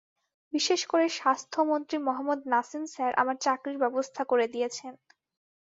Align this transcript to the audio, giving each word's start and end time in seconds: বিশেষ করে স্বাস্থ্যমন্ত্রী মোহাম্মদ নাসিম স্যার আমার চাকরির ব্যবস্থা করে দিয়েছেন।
বিশেষ 0.53 0.81
করে 0.85 1.05
স্বাস্থ্যমন্ত্রী 1.17 1.97
মোহাম্মদ 1.99 2.39
নাসিম 2.53 2.83
স্যার 2.93 3.11
আমার 3.15 3.37
চাকরির 3.45 3.77
ব্যবস্থা 3.83 4.21
করে 4.23 4.45
দিয়েছেন। 4.47 4.93